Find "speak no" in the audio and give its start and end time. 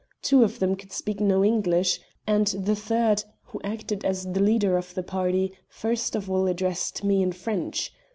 0.91-1.45